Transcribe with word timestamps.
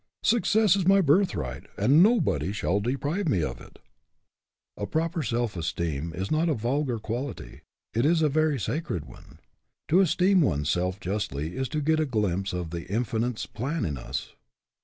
Success 0.23 0.75
is 0.75 0.87
my 0.87 0.99
birthright, 0.99 1.67
and 1.77 2.01
nobody 2.01 2.51
shall 2.51 2.79
deprive 2.79 3.29
me 3.29 3.43
of 3.43 3.61
it." 3.61 3.77
A 4.75 4.87
proper 4.87 5.21
self 5.21 5.55
esteem 5.55 6.11
is 6.15 6.31
not 6.31 6.49
a 6.49 6.55
vulgar 6.55 6.97
qual 6.97 7.29
ity. 7.29 7.61
It 7.93 8.03
is 8.03 8.23
a 8.23 8.27
very 8.27 8.59
sacred 8.59 9.05
one. 9.05 9.37
To 9.89 9.99
esteem 9.99 10.41
one 10.41 10.65
self 10.65 10.99
justly 10.99 11.55
is 11.55 11.69
to 11.69 11.81
get 11.81 11.99
a 11.99 12.07
glimpse 12.07 12.51
of 12.51 12.71
the 12.71 12.91
Infinite's 12.91 13.45
plan 13.45 13.85
in 13.85 13.95
us. 13.95 14.33